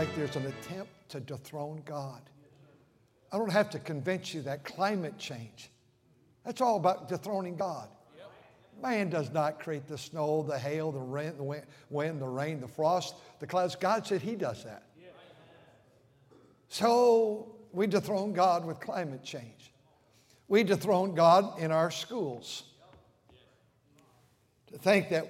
[0.00, 2.22] Like there's an attempt to dethrone God.
[3.30, 5.70] I don't have to convince you that climate change,
[6.42, 7.90] that's all about dethroning God.
[8.82, 12.66] Man does not create the snow, the hail, the rain, the wind, the rain, the
[12.66, 13.76] frost, the clouds.
[13.76, 14.84] God said He does that.
[16.70, 19.70] So we dethrone God with climate change.
[20.48, 22.62] We dethrone God in our schools.
[24.72, 25.28] To think that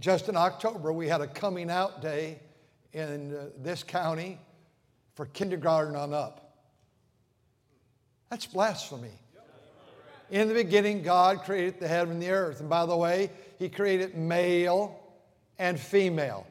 [0.00, 2.40] just in October we had a coming out day
[2.92, 4.38] in uh, this county
[5.14, 6.54] for kindergarten on up.
[8.30, 9.12] That's blasphemy.
[10.30, 12.60] In the beginning, God created the heaven and the earth.
[12.60, 14.98] And by the way, He created male
[15.58, 16.46] and female.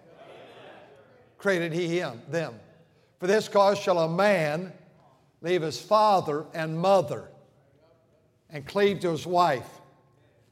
[1.37, 2.53] Created He him, them.
[3.19, 4.73] For this cause shall a man
[5.41, 7.29] leave his father and mother
[8.49, 9.69] and cleave to his wife,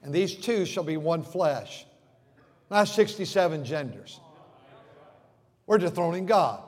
[0.03, 1.85] and these two shall be one flesh.
[2.69, 4.19] Not 67 genders.
[5.67, 6.63] We're dethroning God.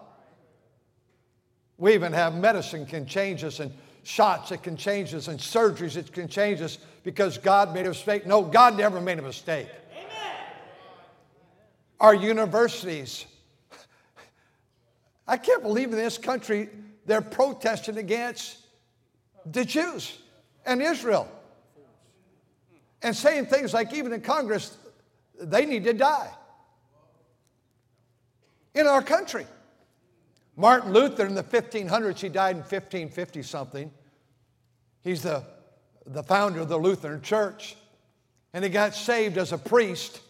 [1.78, 3.72] We even have medicine can change us and
[4.03, 7.89] shots that can change us and surgeries that can change us because God made a
[7.89, 8.27] mistake.
[8.27, 9.70] No, God never made a mistake.
[9.94, 10.36] Amen.
[12.02, 13.25] Our universities,
[15.25, 16.70] I can't believe in this country
[17.05, 18.58] they're protesting against
[19.45, 20.20] the Jews
[20.66, 21.31] and Israel
[23.02, 24.77] and saying things like, even in Congress,
[25.39, 26.30] they need to die
[28.73, 29.45] in our country.
[30.56, 33.92] Martin Luther in the 1500s, he died in 1550 something.
[35.04, 35.44] He's the,
[36.05, 37.77] the founder of the Lutheran Church.
[38.54, 40.21] And he got saved as a priest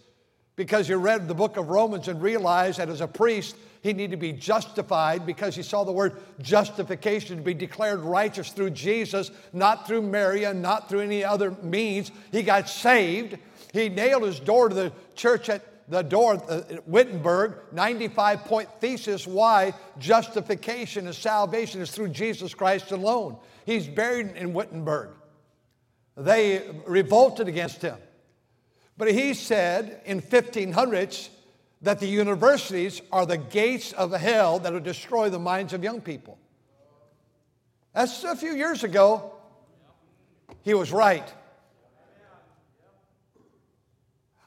[0.55, 4.11] because he read the book of Romans and realized that as a priest, he needed
[4.11, 9.31] to be justified because he saw the word justification to be declared righteous through Jesus,
[9.53, 12.11] not through Mary and not through any other means.
[12.31, 13.37] He got saved.
[13.71, 19.25] He nailed his door to the church at the door at Wittenberg, 95 point thesis
[19.25, 23.37] why justification and salvation is through Jesus Christ alone.
[23.65, 25.09] He's buried in Wittenberg.
[26.15, 27.97] They revolted against him.
[28.97, 31.29] But he said in 1500s
[31.81, 36.01] that the universities are the gates of hell that will destroy the minds of young
[36.01, 36.37] people.
[37.93, 39.33] That's a few years ago.
[40.61, 41.33] He was right.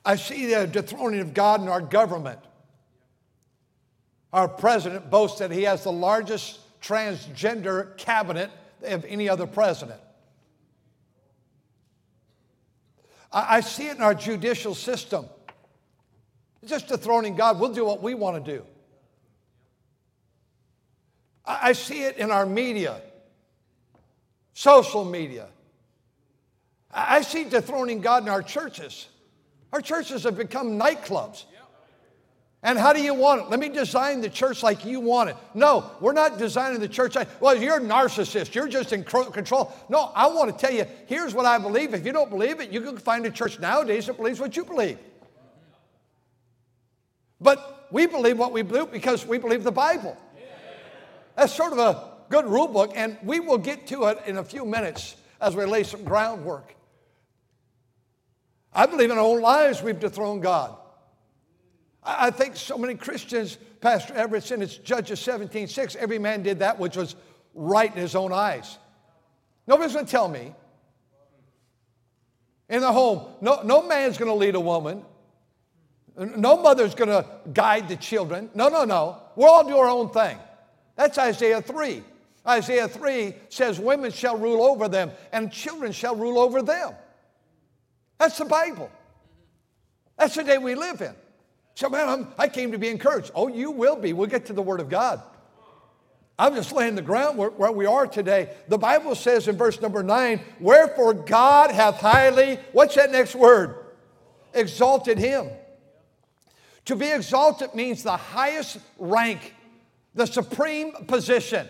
[0.04, 2.40] I see the dethroning of God in our government.
[4.32, 8.50] Our president boasts that he has the largest transgender cabinet
[8.82, 10.00] of any other president.
[13.34, 15.24] I, see it in our judicial system.
[16.60, 17.58] It's just dethroning God.
[17.58, 18.64] We'll do what we want to do.
[21.44, 23.00] I see it in our media,
[24.52, 25.48] social media.
[26.92, 29.08] I see dethroning God in our churches.
[29.72, 31.44] Our churches have become nightclubs.
[32.64, 33.50] And how do you want it?
[33.50, 35.36] Let me design the church like you want it.
[35.52, 38.54] No, we're not designing the church like, well, you're a narcissist.
[38.54, 39.72] You're just in control.
[39.88, 41.92] No, I want to tell you, here's what I believe.
[41.92, 44.64] If you don't believe it, you can find a church nowadays that believes what you
[44.64, 44.98] believe.
[47.40, 50.16] But we believe what we believe because we believe the Bible.
[51.34, 54.44] That's sort of a good rule book, and we will get to it in a
[54.44, 56.76] few minutes as we lay some groundwork.
[58.74, 60.76] I believe in our own lives we've dethroned God.
[62.02, 66.58] I think so many Christians, Pastor Everett said it's Judges 17 6, every man did
[66.60, 67.14] that which was
[67.54, 68.78] right in his own eyes.
[69.66, 70.54] Nobody's going to tell me.
[72.68, 75.04] In the home, no, no man's going to lead a woman.
[76.16, 78.50] No mother's going to guide the children.
[78.54, 79.18] No, no, no.
[79.36, 80.38] We'll all do our own thing.
[80.96, 82.02] That's Isaiah 3.
[82.46, 86.94] Isaiah 3 says, Women shall rule over them, and children shall rule over them.
[88.22, 88.88] That's the Bible.
[90.16, 91.12] That's the day we live in.
[91.74, 93.32] So, man, I'm, i came to be encouraged.
[93.34, 94.12] Oh, you will be.
[94.12, 95.20] We'll get to the Word of God.
[96.38, 98.54] I'm just laying the ground where, where we are today.
[98.68, 103.86] The Bible says in verse number nine, Wherefore God hath highly, what's that next word?
[104.54, 105.50] Exalted him
[106.84, 109.52] to be exalted means the highest rank,
[110.14, 111.66] the supreme position.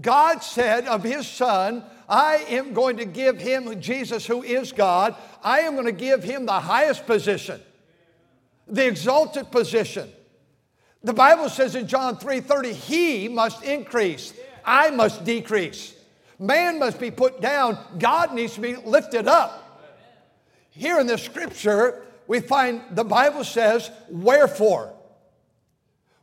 [0.00, 5.14] God said of his son, I am going to give him, Jesus, who is God,
[5.44, 7.60] I am going to give him the highest position,
[8.66, 10.10] the exalted position.
[11.04, 14.34] The Bible says in John 3:30, he must increase,
[14.64, 15.94] I must decrease.
[16.40, 19.92] Man must be put down, God needs to be lifted up.
[20.70, 24.92] Here in the scripture, we find the Bible says, wherefore.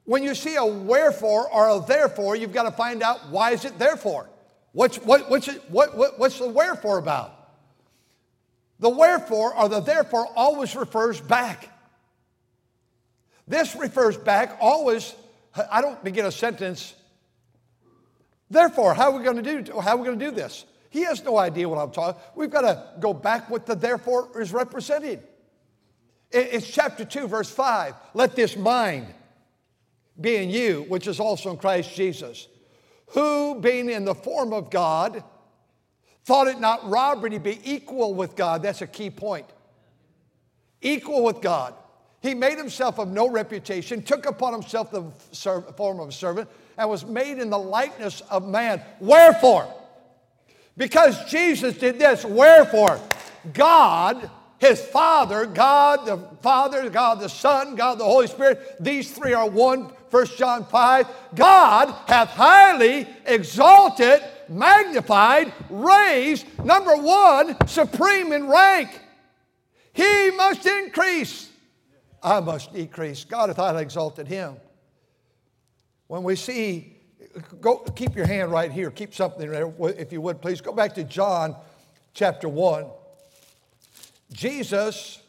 [0.06, 3.63] When you see a wherefore or a therefore, you've got to find out why is
[3.63, 4.30] it therefore?
[4.72, 7.34] What's, what, what's, it, what, what, what's the wherefore about?
[8.80, 11.69] The wherefore or the therefore always refers back.
[13.48, 15.16] This refers back always,
[15.72, 16.94] I don't begin a sentence,
[18.50, 20.66] therefore, how are we going to do, how are we going to do this?
[20.90, 22.22] He has no idea what I'm talking.
[22.36, 25.24] We've got to go back what the therefore is represented.
[26.31, 27.94] It's chapter 2, verse 5.
[28.14, 29.08] Let this mind
[30.19, 32.48] be in you, which is also in Christ Jesus,
[33.07, 35.24] who, being in the form of God,
[36.25, 38.62] thought it not robbery to be equal with God.
[38.63, 39.45] That's a key point.
[40.81, 41.74] Equal with God.
[42.21, 45.04] He made himself of no reputation, took upon himself the
[45.77, 48.81] form of a servant, and was made in the likeness of man.
[49.00, 49.74] Wherefore?
[50.75, 52.25] Because Jesus did this.
[52.25, 53.00] Wherefore?
[53.54, 59.33] God, his Father, God the Father, God the Son, God the Holy Spirit, these three
[59.33, 59.92] are one.
[60.09, 69.01] 1 John 5 God hath highly exalted, magnified, raised, number one, supreme in rank.
[69.92, 71.50] He must increase.
[72.24, 73.25] I must decrease.
[73.25, 74.56] God hath highly exalted him.
[76.07, 76.98] When we see,
[77.59, 80.62] go keep your hand right here, keep something there, if you would, please.
[80.62, 81.56] Go back to John
[82.13, 82.86] chapter 1.
[84.31, 85.21] Jesus,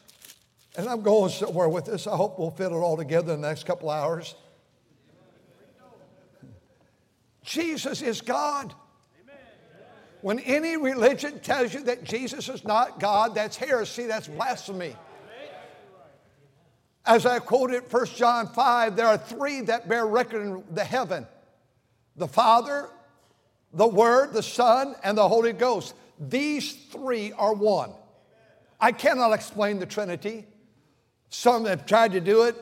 [0.77, 3.47] and I'm going somewhere with this, I hope we'll fit it all together in the
[3.47, 4.35] next couple hours.
[7.43, 8.73] Jesus is God.
[10.21, 14.95] When any religion tells you that Jesus is not God, that's heresy, that's blasphemy.
[17.05, 21.25] As I quoted 1 John 5, there are three that bear record in the heaven
[22.17, 22.89] the Father,
[23.73, 25.95] the Word, the Son, and the Holy Ghost.
[26.19, 27.93] These three are one.
[28.79, 30.45] I cannot explain the Trinity.
[31.29, 32.55] Some have tried to do it.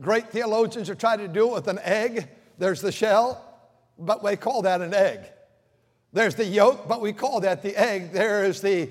[0.00, 2.28] Great theologians have tried to do it with an egg.
[2.58, 3.42] There's the shell,
[3.98, 5.20] but we call that an egg.
[6.12, 8.12] There's the yolk, but we call that the egg.
[8.12, 8.88] There is the,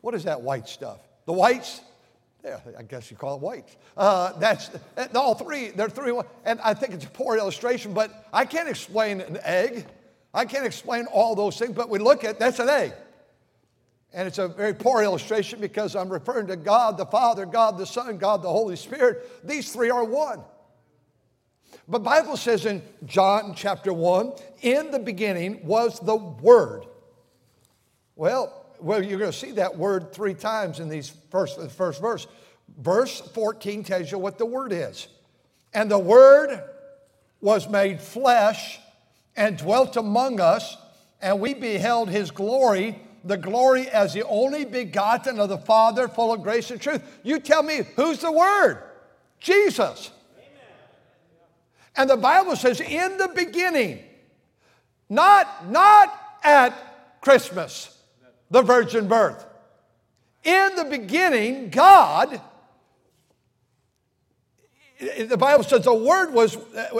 [0.00, 0.98] what is that white stuff?
[1.26, 1.80] The whites,
[2.44, 3.76] yeah, I guess you call it white.
[3.96, 4.70] Uh, that's
[5.14, 5.70] all three.
[5.70, 9.86] They're three, and I think it's a poor illustration, but I can't explain an egg.
[10.32, 12.92] I can't explain all those things, but we look at that's an egg.
[14.14, 17.86] And it's a very poor illustration because I'm referring to God the Father, God the
[17.86, 19.46] Son, God the Holy Spirit.
[19.46, 20.40] These three are one.
[21.88, 24.32] But Bible says in John chapter 1,
[24.62, 26.86] in the beginning was the Word.
[28.16, 32.00] Well, well, you're going to see that word three times in these first, the first
[32.00, 32.26] verse.
[32.78, 35.08] Verse 14 tells you what the word is.
[35.72, 36.62] And the word
[37.40, 38.78] was made flesh
[39.36, 40.76] and dwelt among us,
[41.20, 46.32] and we beheld his glory, the glory as the only begotten of the Father, full
[46.32, 47.02] of grace and truth.
[47.22, 48.82] You tell me, who's the word?
[49.40, 50.10] Jesus.
[51.96, 54.00] And the Bible says, in the beginning,
[55.08, 56.12] not, not
[56.42, 57.96] at Christmas
[58.50, 59.46] the virgin birth.
[60.44, 62.40] In the beginning, God,
[65.00, 66.56] the Bible says the Word was,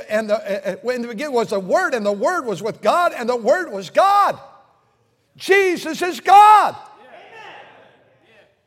[0.08, 2.80] and the, uh, uh, in the beginning was the Word, and the Word was with
[2.80, 4.38] God, and the Word was God.
[5.36, 6.76] Jesus is God.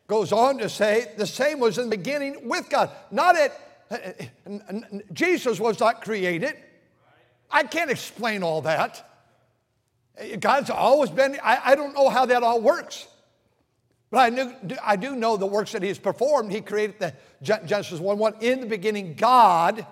[0.08, 2.92] Goes on to say the same was in the beginning with God.
[3.12, 3.52] Not at,
[5.14, 6.56] Jesus was not created.
[7.52, 9.04] I can't explain all that.
[10.40, 13.08] God's always been, I, I don't know how that all works.
[14.10, 16.52] But I, knew, I do know the works that He has performed.
[16.52, 18.36] He created the Genesis 1 1.
[18.40, 19.86] In the beginning, God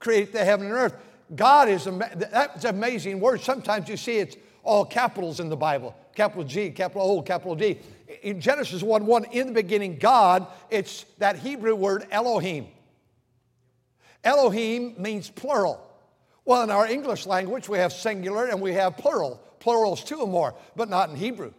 [0.00, 0.96] created the heaven and earth.
[1.34, 3.40] God is, that's an amazing word.
[3.40, 7.78] Sometimes you see it's all capitals in the Bible capital G, capital O, capital D.
[8.22, 12.68] In Genesis 1 1, in the beginning, God, it's that Hebrew word Elohim.
[14.22, 15.80] Elohim means plural.
[16.44, 19.40] Well, in our English language, we have singular and we have plural.
[19.60, 21.52] Plural is two or more, but not in Hebrew.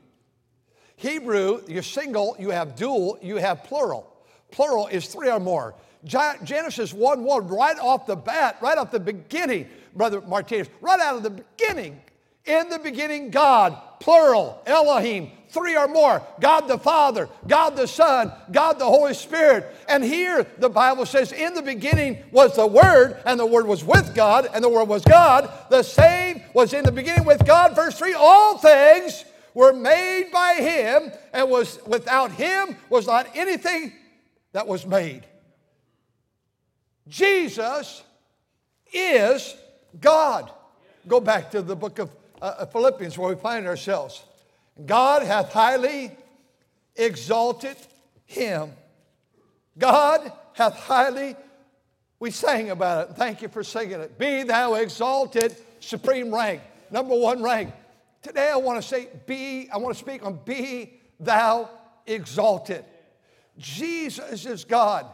[0.96, 4.12] Hebrew, you're single, you have dual, you have plural.
[4.52, 5.76] Plural is three or more.
[6.06, 11.16] Genesis 1 1, right off the bat, right off the beginning, Brother Martinez, right out
[11.16, 12.00] of the beginning,
[12.46, 18.32] in the beginning, God, plural, Elohim, three or more God the Father, God the Son,
[18.52, 19.66] God the Holy Spirit.
[19.88, 23.84] And here the Bible says, In the beginning was the Word, and the Word was
[23.84, 25.52] with God, and the Word was God.
[25.70, 27.75] The same was in the beginning with God.
[27.75, 33.94] Verse 3 All things were made by Him, and was without Him was not anything
[34.52, 35.25] that was made.
[37.08, 38.04] Jesus
[38.92, 39.56] is
[40.00, 40.52] God.
[41.08, 42.10] Go back to the book of
[42.46, 44.24] uh, Philippians where we find ourselves.
[44.86, 46.16] God hath highly
[46.96, 47.78] exalted
[48.25, 48.72] him.
[49.78, 51.36] God hath highly,
[52.20, 53.16] we sang about it.
[53.16, 54.18] Thank you for singing it.
[54.18, 56.62] Be thou exalted, supreme rank,
[56.92, 57.74] number one rank.
[58.22, 61.70] Today I want to say, be, I want to speak on be thou
[62.06, 62.86] exalted.
[63.58, 65.06] Jesus is God.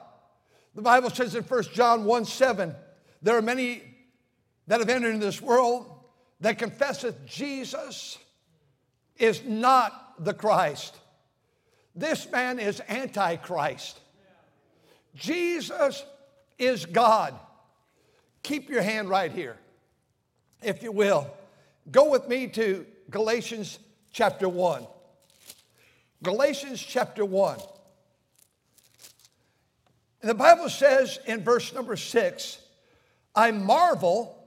[0.74, 2.74] The Bible says in 1 John 1 7,
[3.22, 3.84] there are many
[4.68, 5.91] that have entered into this world
[6.42, 8.18] that confesseth Jesus
[9.18, 10.98] is not the Christ.
[11.96, 14.00] This man is antichrist.
[15.16, 16.04] Jesus
[16.58, 17.36] is God.
[18.44, 19.58] Keep your hand right here,
[20.64, 21.30] if you will.
[21.92, 23.78] Go with me to Galatians
[24.12, 24.88] chapter 1.
[26.24, 27.60] Galatians chapter 1.
[30.22, 32.58] And the Bible says in verse number 6
[33.36, 34.41] I marvel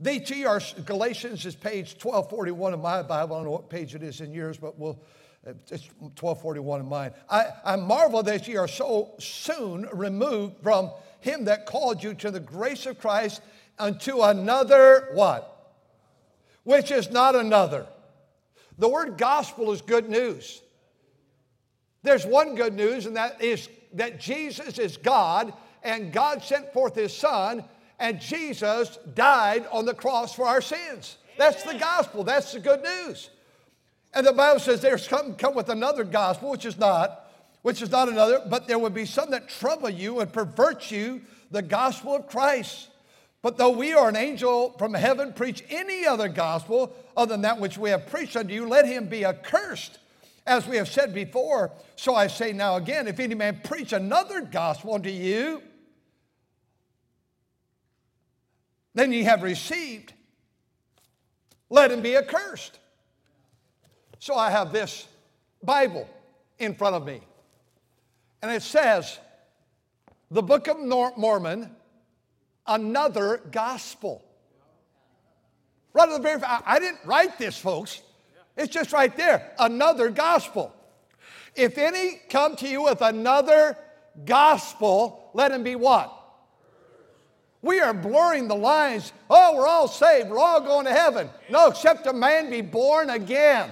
[0.00, 3.36] are Galatians is page 1241 in my Bible.
[3.36, 5.00] I don't know what page it is in yours, but we'll,
[5.46, 7.10] uh, it's 1241 in mine.
[7.28, 10.90] I, I marvel that ye are so soon removed from
[11.20, 13.42] him that called you to the grace of Christ
[13.78, 15.74] unto another what?
[16.64, 17.86] Which is not another.
[18.78, 20.62] The word gospel is good news.
[22.02, 25.52] There's one good news, and that is that Jesus is God,
[25.82, 27.64] and God sent forth his Son
[27.98, 31.16] and Jesus died on the cross for our sins.
[31.36, 32.24] That's the gospel.
[32.24, 33.30] That's the good news.
[34.14, 37.30] And the Bible says there's come, come with another gospel, which is not,
[37.62, 41.20] which is not another, but there will be some that trouble you and pervert you,
[41.50, 42.88] the gospel of Christ.
[43.42, 47.60] But though we are an angel from heaven, preach any other gospel other than that
[47.60, 49.98] which we have preached unto you, let him be accursed.
[50.46, 54.40] As we have said before, so I say now again, if any man preach another
[54.40, 55.62] gospel unto you,
[58.98, 60.12] than ye have received,
[61.70, 62.80] let him be accursed.
[64.18, 65.06] So I have this
[65.62, 66.08] Bible
[66.58, 67.20] in front of me.
[68.42, 69.20] And it says,
[70.32, 71.70] the Book of Mormon,
[72.66, 74.24] another gospel.
[75.92, 78.02] Right at the very, I didn't write this, folks.
[78.56, 80.74] It's just right there, another gospel.
[81.54, 83.78] If any come to you with another
[84.24, 86.17] gospel, let him be what?
[87.60, 89.12] We are blurring the lines.
[89.28, 90.30] Oh, we're all saved.
[90.30, 91.28] We're all going to heaven.
[91.50, 93.70] No, except a man be born again.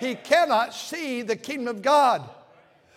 [0.00, 2.28] He cannot see the kingdom of God.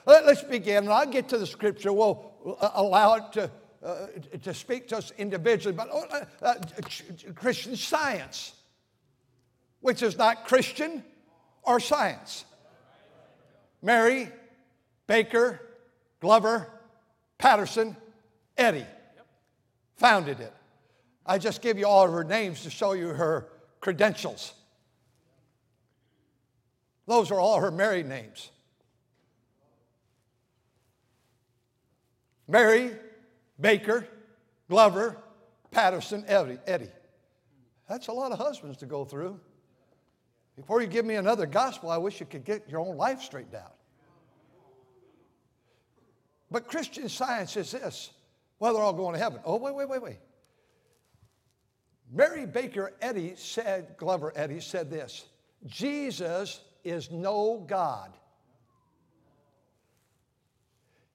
[0.05, 1.93] Let, us begin, and I'll get to the scripture.
[1.93, 3.51] We'll uh, allow it to,
[3.83, 4.07] uh,
[4.41, 6.55] to speak to us individually, but uh, uh
[7.35, 8.53] Christian science,
[9.81, 11.03] which is not Christian
[11.61, 12.45] or science.
[13.83, 14.29] Mary,
[15.05, 15.61] Baker,
[16.19, 16.67] Glover,
[17.37, 17.95] Patterson,
[18.57, 18.85] Eddy
[20.01, 20.53] founded it.
[21.27, 23.47] I just give you all of her names to show you her
[23.81, 24.53] credentials.
[27.05, 28.49] Those are all her married names.
[32.47, 32.91] Mary,
[33.59, 34.07] Baker,
[34.69, 35.17] Glover,
[35.69, 36.25] Patterson.
[36.27, 36.89] Eddy.
[37.87, 39.39] That's a lot of husbands to go through.
[40.55, 43.55] Before you give me another gospel, I wish you could get your own life straightened
[43.55, 43.75] out.
[46.49, 48.09] But Christian science is this
[48.61, 49.39] well, they're all going to heaven.
[49.43, 50.19] Oh, wait, wait, wait, wait.
[52.11, 55.25] Mary Baker Eddy said, Glover Eddy said this
[55.65, 58.11] Jesus is no God.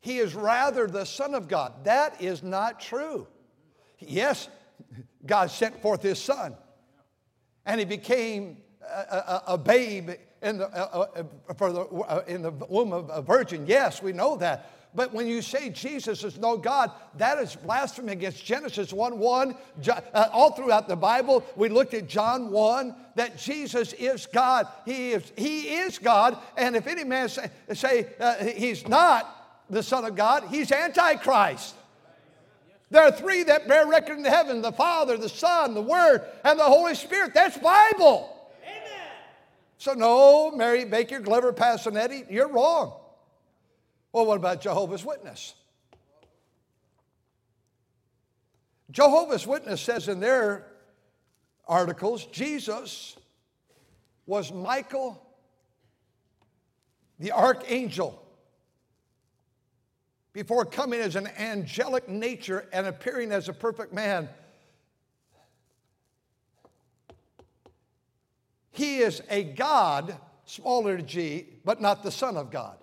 [0.00, 1.84] He is rather the Son of God.
[1.84, 3.28] That is not true.
[4.00, 4.48] Yes,
[5.24, 6.56] God sent forth His Son,
[7.64, 10.10] and He became a, a, a babe
[10.42, 11.22] in the, uh, uh,
[11.52, 13.68] the, uh, in the womb of a virgin.
[13.68, 14.72] Yes, we know that.
[14.96, 19.54] But when you say Jesus is no God, that is blasphemy against Genesis 1 1.
[19.86, 24.66] Uh, all throughout the Bible, we looked at John 1 that Jesus is God.
[24.86, 26.38] He is, he is God.
[26.56, 31.74] And if any man say, say uh, he's not the Son of God, he's Antichrist.
[32.90, 36.58] There are three that bear record in heaven the Father, the Son, the Word, and
[36.58, 37.34] the Holy Spirit.
[37.34, 38.34] That's Bible.
[38.62, 39.10] Amen.
[39.76, 42.94] So, no, Mary Baker, Glover Patterson Eddy, you're wrong.
[44.12, 45.54] Well, what about Jehovah's Witness?
[48.90, 50.66] Jehovah's Witness says in their
[51.66, 53.16] articles Jesus
[54.26, 55.22] was Michael,
[57.18, 58.22] the archangel,
[60.32, 64.28] before coming as an angelic nature and appearing as a perfect man.
[68.70, 72.76] He is a God, smaller g, but not the Son of God.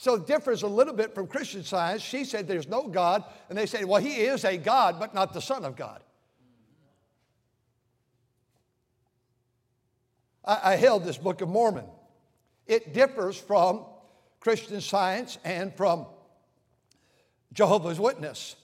[0.00, 2.00] So it differs a little bit from Christian science.
[2.00, 5.34] She said there's no God, and they say, well, he is a God, but not
[5.34, 6.02] the Son of God.
[10.42, 11.84] I, I held this Book of Mormon.
[12.66, 13.84] It differs from
[14.40, 16.06] Christian science and from
[17.52, 18.56] Jehovah's Witness.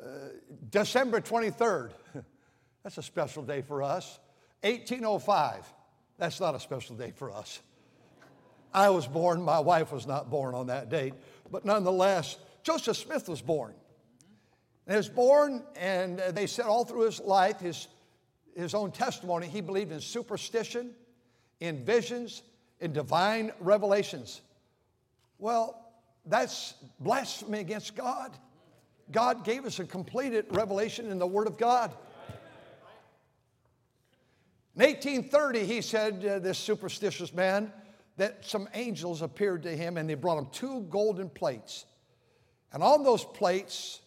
[0.00, 0.28] Uh,
[0.70, 1.90] December 23rd,
[2.84, 4.20] that's a special day for us.
[4.60, 5.66] 1805,
[6.16, 7.58] that's not a special day for us.
[8.72, 11.14] I was born, my wife was not born on that date,
[11.50, 13.74] but nonetheless, Joseph Smith was born.
[14.86, 17.88] And he was born, and they said all through his life, his,
[18.56, 20.92] his own testimony, he believed in superstition,
[21.60, 22.42] in visions,
[22.80, 24.40] in divine revelations.
[25.38, 25.92] Well,
[26.26, 28.36] that's blasphemy against God.
[29.10, 31.94] God gave us a completed revelation in the Word of God.
[34.76, 37.72] In 1830, he said, uh, this superstitious man,
[38.18, 41.86] that some angels appeared to him and they brought him two golden plates.
[42.72, 44.00] And on those plates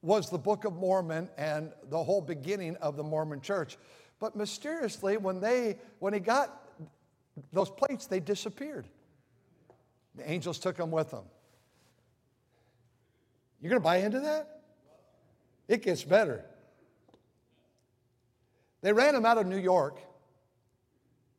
[0.00, 3.76] was the Book of Mormon and the whole beginning of the Mormon church.
[4.20, 6.70] But mysteriously, when, they, when he got
[7.52, 8.86] those plates, they disappeared.
[10.14, 11.24] The angels took them with them.
[13.60, 14.60] You're going to buy into that?
[15.66, 16.44] It gets better.
[18.82, 19.98] They ran him out of New York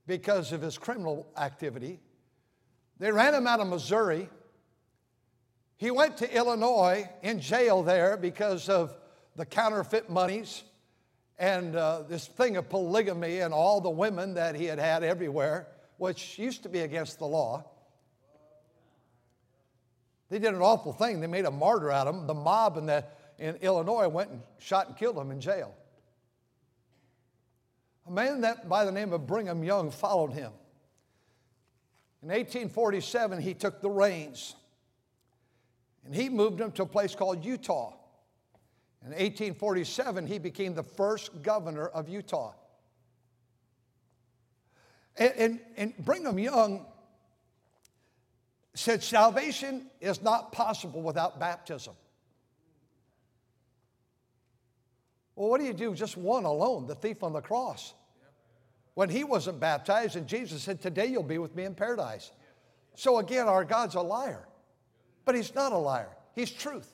[0.08, 2.00] because of his criminal activity.
[2.98, 4.30] They ran him out of Missouri.
[5.76, 8.96] He went to Illinois in jail there because of
[9.36, 10.64] the counterfeit monies
[11.38, 15.68] and uh, this thing of polygamy and all the women that he had had everywhere,
[15.98, 17.64] which used to be against the law.
[20.30, 21.20] They did an awful thing.
[21.20, 22.28] They made a martyr out of him.
[22.28, 23.06] The mob in, the,
[23.38, 25.76] in Illinois went and shot and killed him in jail.
[28.08, 30.52] A man that by the name of Brigham Young followed him.
[32.24, 34.56] In 1847, he took the reins
[36.06, 37.94] and he moved him to a place called Utah.
[39.04, 42.54] In 1847, he became the first governor of Utah.
[45.18, 46.86] And, and, and Brigham Young
[48.74, 51.94] said salvation is not possible without baptism.
[55.38, 55.94] Well, what do you do?
[55.94, 57.94] Just one alone, the thief on the cross.
[58.96, 62.32] When he wasn't baptized, and Jesus said, Today you'll be with me in paradise.
[62.96, 64.48] So again, our God's a liar.
[65.26, 66.92] But he's not a liar, he's truth.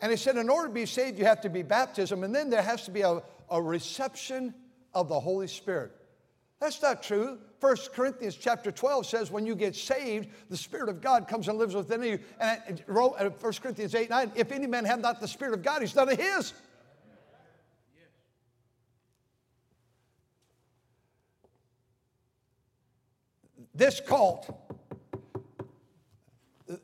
[0.00, 2.50] And he said, in order to be saved, you have to be baptism, and then
[2.50, 4.52] there has to be a, a reception
[4.94, 5.92] of the Holy Spirit.
[6.58, 7.38] That's not true.
[7.60, 11.56] 1 Corinthians chapter 12 says when you get saved, the Spirit of God comes and
[11.56, 12.18] lives within you.
[12.40, 15.82] And 1 uh, Corinthians 8 9, if any man have not the Spirit of God,
[15.82, 16.52] he's none of his.
[23.74, 24.54] This cult,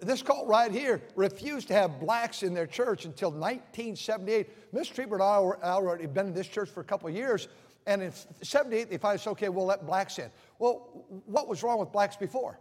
[0.01, 4.73] this cult right here refused to have blacks in their church until 1978.
[4.73, 7.49] Miss Trieber and I were already been in this church for a couple of years,
[7.87, 10.31] and in 78 they finally said, okay, we'll let blacks in.
[10.59, 12.59] Well, what was wrong with blacks before?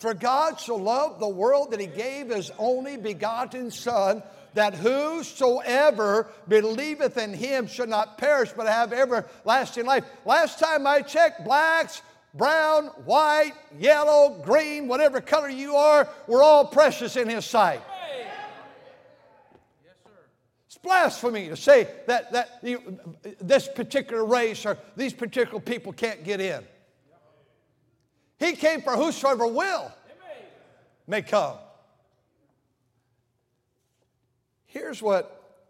[0.00, 4.22] For God so loved the world that he gave his only begotten Son,
[4.54, 10.04] that whosoever believeth in him should not perish but have everlasting life.
[10.24, 12.00] Last time I checked, blacks,
[12.32, 17.82] brown, white, yellow, green, whatever color you are, we're all precious in his sight
[20.66, 22.98] It's blasphemy to say that, that you,
[23.38, 26.64] this particular race or these particular people can't get in.
[28.40, 29.92] He came for whosoever will
[31.06, 31.58] may come.
[34.64, 35.60] Here's what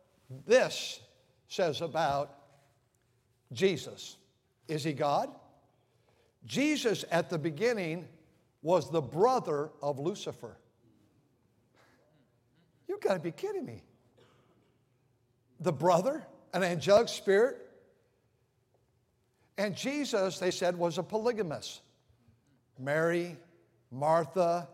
[0.47, 1.01] this
[1.49, 2.33] says about
[3.53, 4.17] Jesus.
[4.69, 5.31] Is he God?
[6.47, 8.07] Jesus at the beginning
[8.63, 10.57] was the brother of Lucifer.
[12.87, 13.83] You've got to be kidding me
[15.59, 17.59] the brother, an angelic spirit.
[19.59, 21.83] And Jesus, they said, was a polygamist.
[22.81, 23.37] Mary,
[23.91, 24.69] Martha,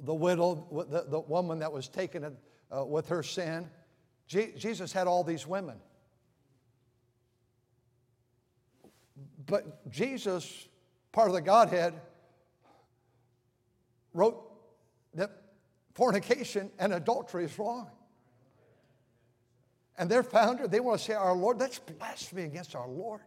[0.00, 2.36] the widow, the, the woman that was taken
[2.70, 3.68] uh, with her sin.
[4.26, 5.76] Je- Jesus had all these women.
[9.46, 10.68] But Jesus,
[11.12, 11.94] part of the Godhead,
[14.14, 14.40] wrote
[15.14, 15.30] that
[15.94, 17.90] fornication and adultery is wrong
[20.00, 21.58] and their founder, they want to say our Lord.
[21.58, 23.20] That's blasphemy against our Lord.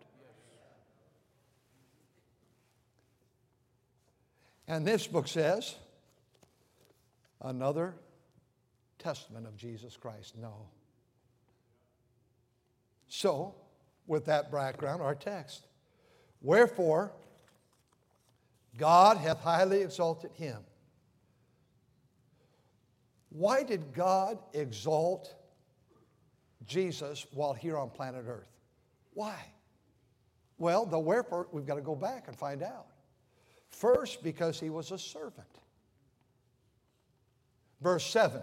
[4.68, 5.76] And this book says,
[7.42, 7.96] another
[8.98, 10.36] testament of Jesus Christ.
[10.38, 10.54] No.
[13.08, 13.56] So,
[14.08, 15.68] with that background, our text.
[16.42, 17.12] Wherefore,
[18.78, 20.58] God hath highly exalted him.
[23.30, 25.34] Why did God exalt
[26.66, 28.50] Jesus while here on planet Earth?
[29.14, 29.36] Why?
[30.58, 32.88] Well, the wherefore, we've got to go back and find out.
[33.74, 35.48] First, because he was a servant.
[37.82, 38.42] Verse 7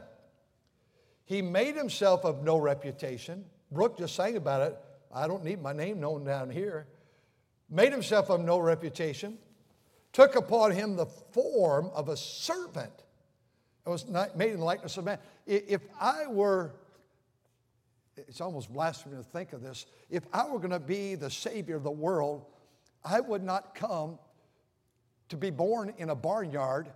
[1.25, 3.45] He made himself of no reputation.
[3.71, 4.77] Brooke just sang about it.
[5.15, 6.87] I don't need my name known down here.
[7.71, 9.39] Made himself of no reputation,
[10.13, 12.93] took upon him the form of a servant.
[13.87, 15.19] It was made in the likeness of man.
[15.47, 16.73] If I were,
[18.17, 21.77] it's almost blasphemy to think of this, if I were going to be the Savior
[21.77, 22.47] of the world,
[23.05, 24.19] I would not come
[25.31, 26.89] to be born in a barnyard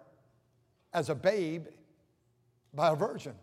[0.93, 1.67] as a babe
[2.75, 3.35] by a virgin.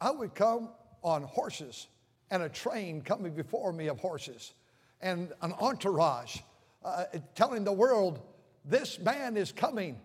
[0.00, 0.70] I would come
[1.02, 1.86] on horses
[2.30, 4.54] and a train coming before me of horses
[5.00, 6.38] and an entourage
[6.84, 8.20] uh, telling the world,
[8.64, 10.00] this man is coming.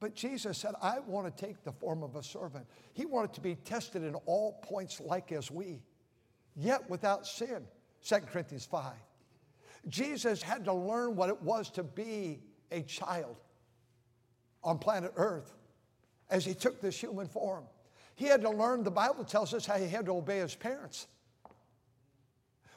[0.00, 2.66] But Jesus said, I want to take the form of a servant.
[2.92, 5.80] He wanted to be tested in all points like as we,
[6.56, 7.64] yet without sin.
[8.04, 8.92] 2 Corinthians 5.
[9.88, 12.40] Jesus had to learn what it was to be
[12.70, 13.36] a child
[14.62, 15.54] on planet Earth
[16.30, 17.64] as he took this human form.
[18.14, 21.06] He had to learn, the Bible tells us how he had to obey his parents.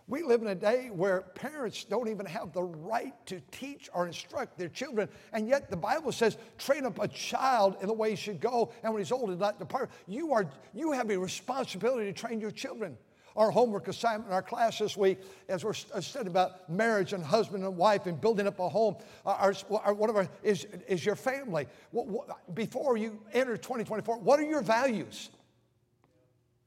[0.08, 4.06] We live in a day where parents don't even have the right to teach or
[4.06, 8.12] instruct their children, and yet the Bible says, train up a child in the way
[8.12, 9.90] he should go, and when he's old, he'll not depart.
[10.08, 12.98] You, are, you have a responsibility to train your children
[13.36, 15.20] our homework assignment in our class this week
[15.50, 18.96] as we're uh, studying about marriage and husband and wife and building up a home.
[19.26, 21.68] Our, our, one of our is, is your family.
[21.92, 25.30] What, what, before you enter 2024, what are your values?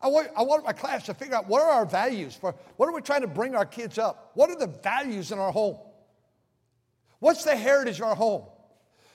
[0.01, 2.89] I want, I want my class to figure out what are our values for what
[2.89, 4.31] are we trying to bring our kids up?
[4.35, 5.79] What are the values in our home?
[7.19, 8.45] What's the heritage of our home?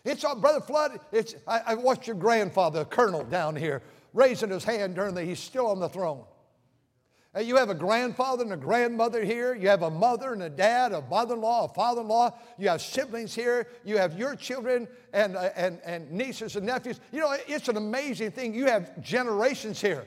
[0.04, 1.00] It's our brother Flood.
[1.14, 3.82] It's I, I watched your grandfather, Colonel, down here,
[4.14, 6.26] raising his hand during the he's still on the throne.
[7.42, 9.56] You have a grandfather and a grandmother here.
[9.56, 12.38] You have a mother and a dad, a mother in law, a father in law.
[12.60, 13.68] You have siblings here.
[13.84, 17.00] You have your children and, uh, and, and nieces and nephews.
[17.12, 18.54] You know, it's an amazing thing.
[18.54, 20.06] You have generations here.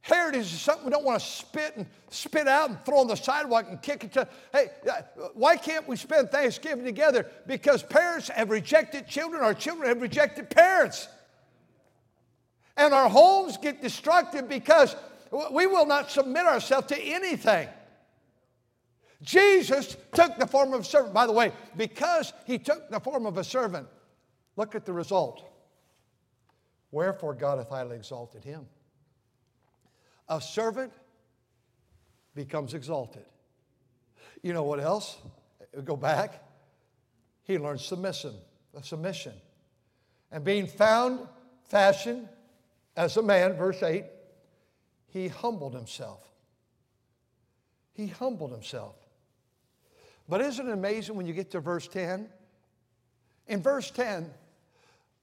[0.00, 3.14] Heritage is something we don't want to spit and spit out and throw on the
[3.14, 4.26] sidewalk and kick it to.
[4.52, 7.30] Hey, uh, why can't we spend Thanksgiving together?
[7.46, 11.06] Because parents have rejected children, our children have rejected parents.
[12.76, 14.96] And our homes get destructive because
[15.50, 17.68] we will not submit ourselves to anything.
[19.22, 21.14] Jesus took the form of a servant.
[21.14, 23.86] By the way, because he took the form of a servant,
[24.56, 25.48] look at the result.
[26.90, 28.66] Wherefore God hath highly exalted him.
[30.28, 30.92] A servant
[32.34, 33.24] becomes exalted.
[34.42, 35.18] You know what else?
[35.84, 36.42] Go back.
[37.44, 38.34] He learns submission,
[38.82, 39.34] submission.
[40.30, 41.20] And being found,
[41.64, 42.28] fashioned
[42.96, 44.04] as a man, verse 8,
[45.08, 46.20] he humbled himself.
[47.94, 48.96] He humbled himself.
[50.28, 52.28] But isn't it amazing when you get to verse 10?
[53.48, 54.30] In verse 10,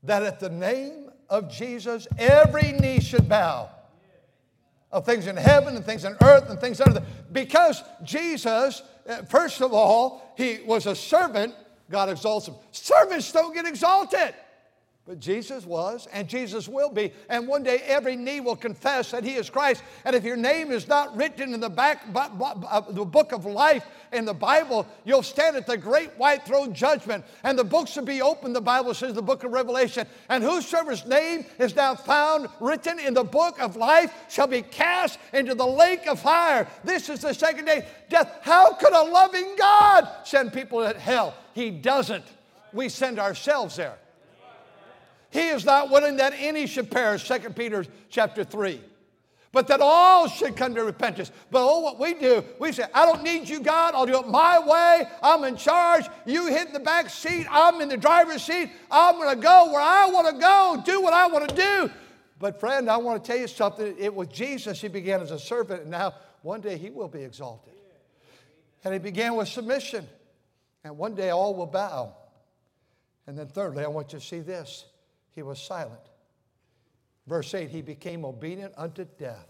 [0.03, 3.69] that at the name of Jesus, every knee should bow
[4.91, 7.05] of things in heaven and things on earth and things under the.
[7.31, 11.53] Because Jesus, uh, first of all, he was a servant,
[11.89, 12.55] God exalts him.
[12.71, 14.33] Servants don't get exalted.
[15.09, 17.11] But Jesus was, and Jesus will be.
[17.29, 19.81] And one day every knee will confess that He is Christ.
[20.05, 22.15] And if your name is not written in the back of
[22.63, 26.75] uh, the book of life in the Bible, you'll stand at the great white throne
[26.75, 27.25] judgment.
[27.43, 30.05] And the books will be opened, the Bible says, the book of Revelation.
[30.29, 35.17] And whosoever's name is now found written in the book of life shall be cast
[35.33, 36.67] into the lake of fire.
[36.83, 38.31] This is the second day death.
[38.43, 41.33] How could a loving God send people to hell?
[41.55, 42.25] He doesn't.
[42.73, 43.97] We send ourselves there.
[45.31, 48.81] He is not willing that any should perish, 2 Peter chapter 3.
[49.51, 51.31] But that all should come to repentance.
[51.49, 53.95] But oh, what we do, we say, I don't need you, God.
[53.95, 55.07] I'll do it my way.
[55.23, 56.05] I'm in charge.
[56.25, 57.47] You hit the back seat.
[57.49, 58.69] I'm in the driver's seat.
[58.91, 61.91] I'm going to go where I want to go, do what I want to do.
[62.37, 63.95] But, friend, I want to tell you something.
[63.97, 64.81] It was Jesus.
[64.81, 66.13] He began as a servant, and now
[66.43, 67.73] one day he will be exalted.
[68.83, 70.07] And he began with submission.
[70.83, 72.15] And one day all will bow.
[73.25, 74.85] And then, thirdly, I want you to see this
[75.39, 76.01] he was silent.
[77.25, 79.47] Verse 8, he became obedient unto death.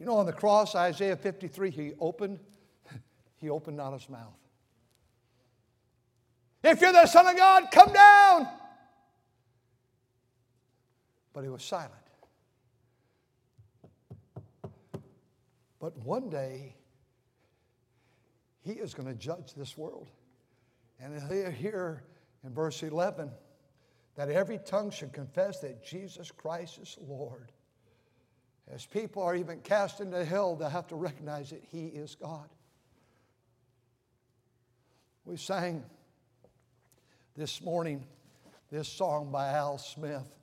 [0.00, 2.40] You know, on the cross, Isaiah 53, he opened,
[3.36, 4.34] he opened not his mouth.
[6.64, 8.48] If you're the Son of God, come down.
[11.32, 11.92] But he was silent.
[15.78, 16.74] But one day,
[18.62, 20.08] He is going to judge this world.
[21.00, 22.02] And here
[22.42, 23.30] in verse 11,
[24.18, 27.52] that every tongue should confess that Jesus Christ is Lord.
[28.68, 32.48] As people are even cast into hell, they have to recognize that He is God.
[35.24, 35.84] We sang
[37.36, 38.04] this morning
[38.72, 40.36] this song by Al Smith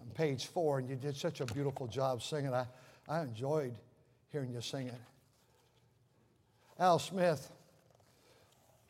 [0.00, 2.54] on page four, and you did such a beautiful job singing.
[2.54, 2.64] I,
[3.06, 3.74] I enjoyed
[4.32, 5.00] hearing you sing it.
[6.78, 7.52] Al Smith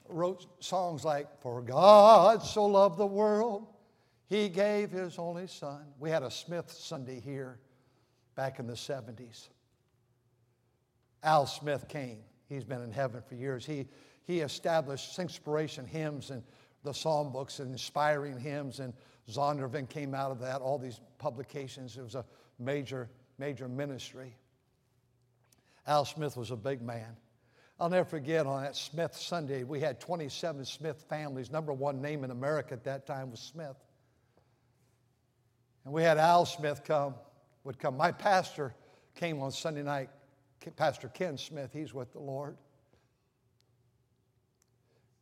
[0.09, 3.67] wrote songs like, For God so loved the world,
[4.27, 5.83] he gave his only son.
[5.99, 7.59] We had a Smith Sunday here
[8.35, 9.49] back in the 70s.
[11.23, 12.19] Al Smith came.
[12.49, 13.65] He's been in heaven for years.
[13.65, 13.87] He,
[14.25, 16.43] he established Singspiration hymns and
[16.83, 18.93] the psalm books and inspiring hymns, and
[19.31, 21.97] Zondervan came out of that, all these publications.
[21.97, 22.25] It was a
[22.59, 24.37] major, major ministry.
[25.87, 27.17] Al Smith was a big man.
[27.81, 31.51] I'll never forget on that Smith Sunday, we had 27 Smith families.
[31.51, 33.77] Number one name in America at that time was Smith.
[35.85, 37.15] And we had Al Smith come,
[37.65, 37.97] would come.
[37.97, 38.75] My pastor
[39.17, 40.09] came on Sunday night,
[40.77, 42.57] Pastor Ken Smith, he's with the Lord.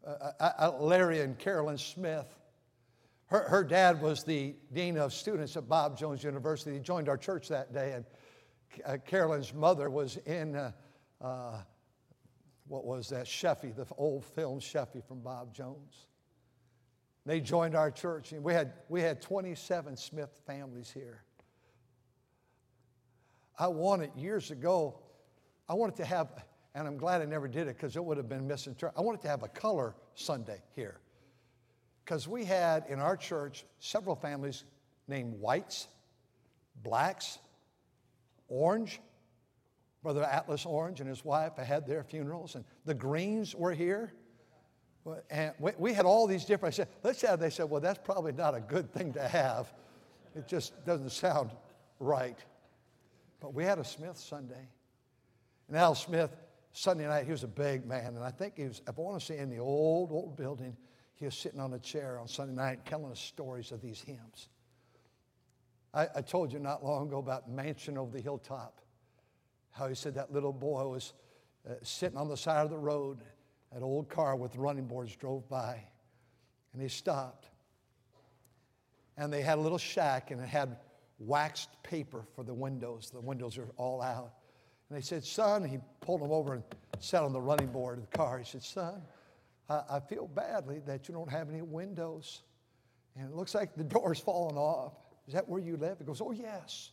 [0.07, 2.27] Uh, uh, uh, Larry and Carolyn Smith.
[3.27, 6.75] Her, her dad was the dean of students at Bob Jones University.
[6.75, 8.05] He joined our church that day, and
[8.85, 10.73] uh, Carolyn's mother was in uh,
[11.21, 11.59] uh,
[12.73, 16.07] what was that Sheffey, the old film Sheffey from Bob Jones.
[17.27, 21.23] They joined our church, and we had, we had 27 Smith families here.
[23.59, 24.99] I wanted years ago,
[25.69, 26.29] I wanted to have,
[26.75, 28.99] and I'm glad I never did it because it would have been misinterpreted.
[28.99, 30.99] I wanted to have a color Sunday here.
[32.07, 34.65] Because we had in our church several families
[35.09, 35.89] named whites,
[36.83, 37.39] blacks,
[38.49, 38.99] orange.
[40.03, 44.13] Brother Atlas Orange and his wife had their funerals, and the Greens were here.
[45.31, 46.75] And we had all these different.
[46.75, 47.41] I said, let's have.
[47.41, 49.73] They said, well, that's probably not a good thing to have.
[50.37, 51.51] It just doesn't sound
[51.99, 52.39] right.
[53.41, 54.69] But we had a Smith Sunday.
[55.69, 56.31] And Al Smith,
[56.73, 58.15] Sunday night, he was a big man.
[58.15, 60.77] And I think he was, I want to say, in the old, old building,
[61.15, 64.49] he was sitting on a chair on Sunday night telling us stories of these hymns.
[65.95, 68.81] I, I told you not long ago about Mansion over the Hilltop,
[69.73, 71.13] how he said that little boy was
[71.69, 73.19] uh, sitting on the side of the road
[73.75, 75.83] an old car with running boards drove by,
[76.73, 77.49] and he stopped.
[79.17, 80.77] And they had a little shack, and it had
[81.19, 83.11] waxed paper for the windows.
[83.11, 84.33] The windows are all out.
[84.89, 86.63] And they said, Son, he pulled him over and
[86.99, 88.39] sat on the running board of the car.
[88.39, 89.03] He said, Son,
[89.69, 92.43] I, I feel badly that you don't have any windows.
[93.17, 94.93] And it looks like the door's fallen off.
[95.27, 95.99] Is that where you live?
[95.99, 96.91] He goes, Oh, yes.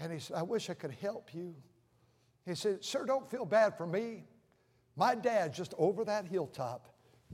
[0.00, 1.54] And he said, I wish I could help you.
[2.46, 4.24] He said, Sir, don't feel bad for me.
[4.96, 6.88] My dad's just over that hilltop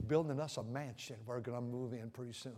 [0.05, 2.53] building us a mansion we're going to move in pretty soon.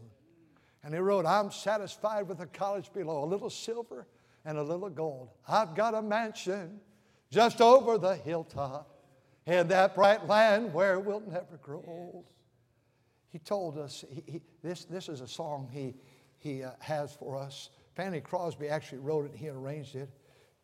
[0.83, 4.07] And he wrote, I'm satisfied with the cottage below, a little silver
[4.45, 5.29] and a little gold.
[5.47, 6.79] I've got a mansion
[7.31, 8.99] just over the hilltop
[9.45, 12.33] in that bright land where we'll never grow old.
[13.29, 15.95] He told us, he, he, this, this is a song he,
[16.39, 17.69] he uh, has for us.
[17.95, 20.09] Fanny Crosby actually wrote it, he arranged it.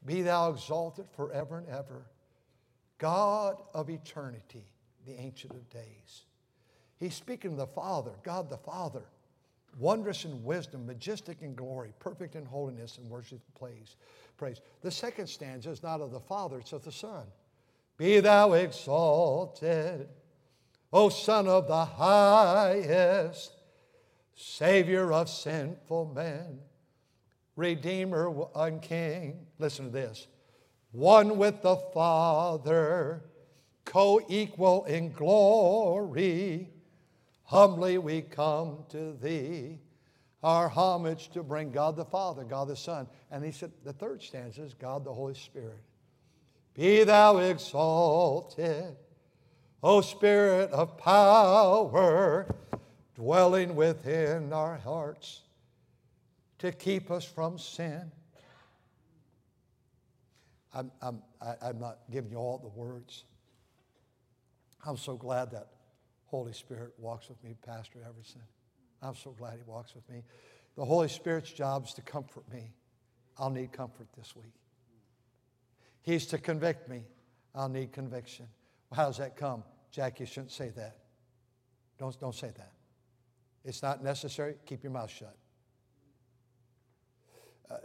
[0.05, 2.05] Be thou exalted forever and ever.
[2.97, 4.65] God of eternity,
[5.05, 6.25] the Ancient of Days.
[6.99, 9.03] He's speaking of the Father, God the Father,
[9.77, 13.97] wondrous in wisdom, majestic in glory, perfect in holiness and worship praise.
[14.37, 14.61] praise.
[14.81, 17.25] The second stanza is not of the Father, it's of the Son.
[17.97, 20.07] Be thou exalted,
[20.93, 23.53] O Son of the highest,
[24.35, 26.59] Savior of sinful men,
[27.55, 29.45] Redeemer and King.
[29.59, 30.27] Listen to this
[30.91, 33.21] one with the Father,
[33.83, 36.69] co equal in glory.
[37.43, 39.79] Humbly we come to thee,
[40.41, 43.07] our homage to bring God the Father, God the Son.
[43.29, 45.83] And he said, the third stanza is God the Holy Spirit.
[46.73, 48.95] Be thou exalted,
[49.83, 52.47] O Spirit of power,
[53.15, 55.44] dwelling within our hearts
[56.59, 58.11] to keep us from sin
[60.75, 63.23] I'm, I'm, I, am not giving you all the words.
[64.85, 65.67] I'm so glad that
[66.25, 68.41] Holy Spirit walks with me, Pastor Everson.
[69.01, 70.23] I'm so glad he walks with me.
[70.75, 72.73] The Holy Spirit's job is to comfort me.
[73.37, 74.53] I'll need comfort this week.
[76.01, 77.05] He's to convict me.
[77.55, 78.47] I'll need conviction.
[78.89, 79.63] Well, how does that come?
[79.91, 80.97] Jack, you shouldn't say that.
[81.97, 82.73] Don't, don't say that.
[83.63, 84.55] It's not necessary.
[84.65, 85.35] Keep your mouth shut.
[87.69, 87.77] Uh,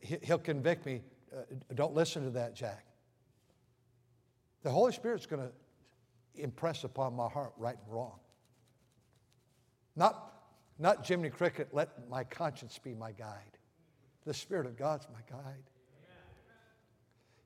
[0.00, 1.02] he'll convict me
[1.36, 1.40] uh,
[1.74, 2.84] don't listen to that, Jack.
[4.62, 8.18] The Holy Spirit's going to impress upon my heart right and wrong.
[9.94, 10.32] Not,
[10.78, 13.58] not Jiminy Cricket, let my conscience be my guide.
[14.24, 15.62] The Spirit of God's my guide.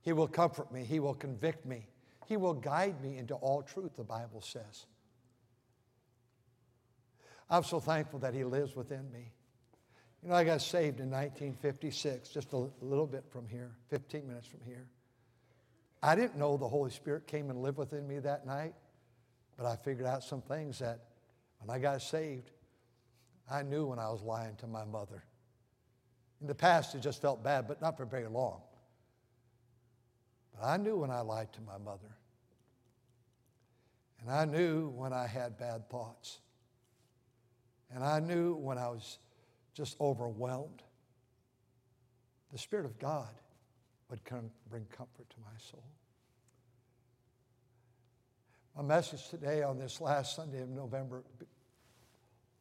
[0.02, 1.86] He will comfort me, He will convict me,
[2.26, 4.86] He will guide me into all truth, the Bible says.
[7.50, 9.32] I'm so thankful that He lives within me.
[10.22, 14.46] You know, I got saved in 1956, just a little bit from here, 15 minutes
[14.46, 14.86] from here.
[16.02, 18.74] I didn't know the Holy Spirit came and lived within me that night,
[19.56, 21.00] but I figured out some things that
[21.58, 22.50] when I got saved,
[23.50, 25.24] I knew when I was lying to my mother.
[26.40, 28.60] In the past, it just felt bad, but not for very long.
[30.54, 32.16] But I knew when I lied to my mother.
[34.20, 36.40] And I knew when I had bad thoughts.
[37.92, 39.18] And I knew when I was
[39.74, 40.82] just overwhelmed.
[42.52, 43.28] The Spirit of God
[44.08, 45.84] would come bring comfort to my soul.
[48.76, 51.22] My message today on this last Sunday of November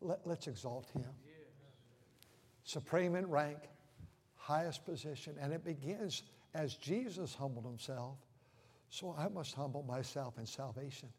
[0.02, 1.06] let, us exalt Him.
[2.64, 3.58] Supreme in rank,
[4.36, 8.18] highest position, and it begins as Jesus humbled Himself.
[8.90, 11.10] So I must humble myself in salvation.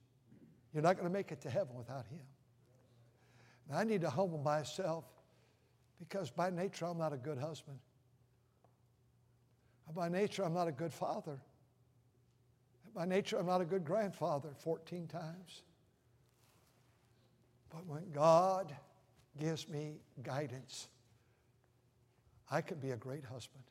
[0.73, 2.21] You're not going to make it to heaven without Him.
[3.69, 5.05] And I need to humble myself
[6.01, 7.79] because by nature I'm not a good husband.
[9.95, 11.41] By nature I'm not a good father.
[12.95, 15.63] By nature I'm not a good grandfather 14 times.
[17.71, 18.75] But when God
[19.39, 20.89] gives me guidance,
[22.51, 23.63] I can be a great husband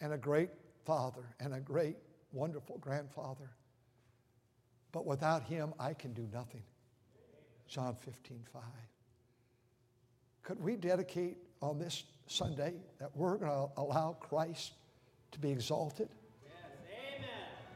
[0.00, 0.50] and a great
[0.84, 1.96] father and a great,
[2.32, 3.50] wonderful grandfather.
[4.92, 6.62] But without him, I can do nothing.
[7.66, 8.62] John 15, 5.
[10.46, 14.74] Could we dedicate on this Sunday that we're going to allow Christ
[15.32, 16.08] to be exalted?
[16.44, 16.52] Yes,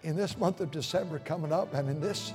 [0.05, 2.33] in this month of December coming up and in this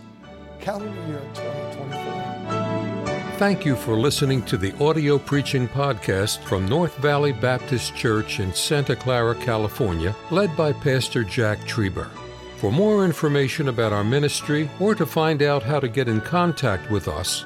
[0.59, 3.37] calendar year 2024.
[3.37, 8.53] Thank you for listening to the audio preaching podcast from North Valley Baptist Church in
[8.53, 12.09] Santa Clara, California, led by Pastor Jack Trieber.
[12.57, 16.91] For more information about our ministry or to find out how to get in contact
[16.91, 17.45] with us,